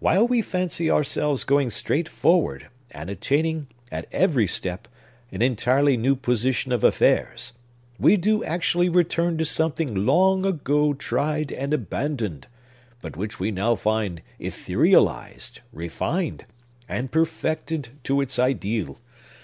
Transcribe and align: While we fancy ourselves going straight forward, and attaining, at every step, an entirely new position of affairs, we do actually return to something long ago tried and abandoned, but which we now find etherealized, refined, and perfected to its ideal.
While 0.00 0.26
we 0.26 0.42
fancy 0.42 0.90
ourselves 0.90 1.44
going 1.44 1.70
straight 1.70 2.08
forward, 2.08 2.66
and 2.90 3.08
attaining, 3.08 3.68
at 3.92 4.08
every 4.10 4.48
step, 4.48 4.88
an 5.30 5.40
entirely 5.40 5.96
new 5.96 6.16
position 6.16 6.72
of 6.72 6.82
affairs, 6.82 7.52
we 7.96 8.16
do 8.16 8.42
actually 8.42 8.88
return 8.88 9.38
to 9.38 9.44
something 9.44 9.94
long 10.04 10.44
ago 10.44 10.94
tried 10.94 11.52
and 11.52 11.72
abandoned, 11.72 12.48
but 13.00 13.16
which 13.16 13.38
we 13.38 13.52
now 13.52 13.76
find 13.76 14.20
etherealized, 14.40 15.60
refined, 15.72 16.44
and 16.88 17.12
perfected 17.12 17.90
to 18.02 18.20
its 18.20 18.40
ideal. 18.40 18.98